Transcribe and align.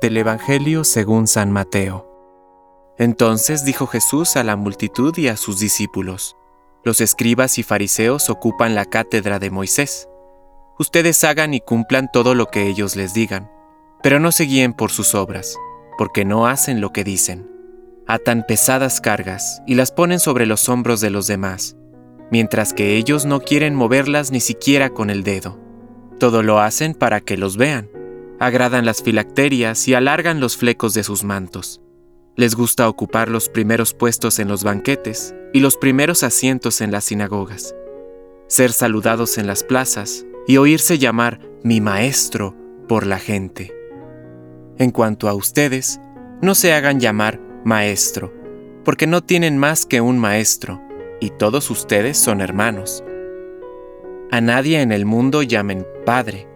Del 0.00 0.16
Evangelio 0.16 0.82
según 0.82 1.28
San 1.28 1.52
Mateo. 1.52 2.08
Entonces 2.98 3.64
dijo 3.64 3.86
Jesús 3.86 4.36
a 4.36 4.42
la 4.42 4.56
multitud 4.56 5.16
y 5.16 5.28
a 5.28 5.36
sus 5.36 5.60
discípulos, 5.60 6.36
Los 6.82 7.00
escribas 7.00 7.58
y 7.58 7.62
fariseos 7.62 8.30
ocupan 8.30 8.74
la 8.74 8.84
cátedra 8.84 9.38
de 9.38 9.50
Moisés. 9.50 10.08
Ustedes 10.78 11.22
hagan 11.22 11.54
y 11.54 11.60
cumplan 11.60 12.10
todo 12.12 12.34
lo 12.34 12.46
que 12.46 12.66
ellos 12.66 12.96
les 12.96 13.14
digan, 13.14 13.50
pero 14.02 14.18
no 14.18 14.32
se 14.32 14.44
guíen 14.44 14.72
por 14.72 14.90
sus 14.90 15.14
obras, 15.14 15.56
porque 15.98 16.24
no 16.24 16.46
hacen 16.46 16.80
lo 16.80 16.90
que 16.90 17.04
dicen. 17.04 17.48
Atan 18.08 18.44
pesadas 18.46 19.00
cargas 19.00 19.62
y 19.66 19.76
las 19.76 19.92
ponen 19.92 20.18
sobre 20.18 20.46
los 20.46 20.68
hombros 20.68 21.00
de 21.00 21.10
los 21.10 21.28
demás, 21.28 21.76
mientras 22.32 22.72
que 22.72 22.96
ellos 22.96 23.24
no 23.24 23.40
quieren 23.40 23.76
moverlas 23.76 24.32
ni 24.32 24.40
siquiera 24.40 24.90
con 24.90 25.10
el 25.10 25.22
dedo. 25.22 25.60
Todo 26.18 26.42
lo 26.42 26.58
hacen 26.58 26.94
para 26.94 27.20
que 27.20 27.36
los 27.36 27.56
vean 27.56 27.88
agradan 28.42 28.84
las 28.84 29.04
filacterias 29.04 29.86
y 29.86 29.94
alargan 29.94 30.40
los 30.40 30.56
flecos 30.56 30.94
de 30.94 31.04
sus 31.04 31.22
mantos. 31.22 31.80
Les 32.34 32.56
gusta 32.56 32.88
ocupar 32.88 33.28
los 33.28 33.48
primeros 33.48 33.94
puestos 33.94 34.40
en 34.40 34.48
los 34.48 34.64
banquetes 34.64 35.32
y 35.52 35.60
los 35.60 35.76
primeros 35.76 36.24
asientos 36.24 36.80
en 36.80 36.90
las 36.90 37.04
sinagogas, 37.04 37.72
ser 38.48 38.72
saludados 38.72 39.38
en 39.38 39.46
las 39.46 39.62
plazas 39.62 40.26
y 40.48 40.56
oírse 40.56 40.98
llamar 40.98 41.38
mi 41.62 41.80
maestro 41.80 42.56
por 42.88 43.06
la 43.06 43.20
gente. 43.20 43.72
En 44.76 44.90
cuanto 44.90 45.28
a 45.28 45.34
ustedes, 45.34 46.00
no 46.40 46.56
se 46.56 46.72
hagan 46.72 46.98
llamar 46.98 47.38
maestro, 47.64 48.34
porque 48.84 49.06
no 49.06 49.22
tienen 49.22 49.56
más 49.56 49.86
que 49.86 50.00
un 50.00 50.18
maestro, 50.18 50.82
y 51.20 51.30
todos 51.30 51.70
ustedes 51.70 52.18
son 52.18 52.40
hermanos. 52.40 53.04
A 54.32 54.40
nadie 54.40 54.80
en 54.80 54.90
el 54.90 55.06
mundo 55.06 55.44
llamen 55.44 55.86
Padre, 56.04 56.48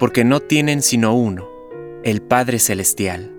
porque 0.00 0.24
no 0.24 0.40
tienen 0.40 0.80
sino 0.80 1.14
uno, 1.14 1.46
el 2.02 2.22
Padre 2.22 2.58
Celestial. 2.58 3.30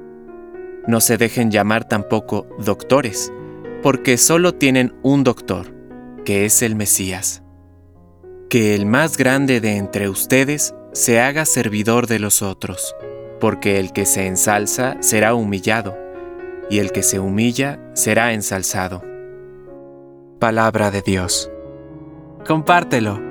No 0.85 1.01
se 1.01 1.17
dejen 1.17 1.49
llamar 1.49 1.89
tampoco 1.89 2.47
doctores, 2.59 3.33
porque 3.81 4.17
solo 4.17 4.53
tienen 4.53 4.93
un 5.01 5.23
doctor, 5.23 5.73
que 6.23 6.45
es 6.45 6.61
el 6.61 6.75
Mesías. 6.75 7.41
Que 8.47 8.75
el 8.75 8.85
más 8.85 9.17
grande 9.17 9.59
de 9.59 9.77
entre 9.77 10.07
ustedes 10.07 10.75
se 10.93 11.19
haga 11.19 11.45
servidor 11.45 12.05
de 12.05 12.19
los 12.19 12.43
otros, 12.43 12.95
porque 13.39 13.79
el 13.79 13.91
que 13.91 14.05
se 14.05 14.27
ensalza 14.27 14.97
será 14.99 15.33
humillado, 15.33 15.97
y 16.69 16.77
el 16.77 16.91
que 16.91 17.01
se 17.01 17.19
humilla 17.19 17.79
será 17.95 18.33
ensalzado. 18.33 19.03
Palabra 20.37 20.91
de 20.91 21.01
Dios. 21.01 21.49
Compártelo 22.45 23.30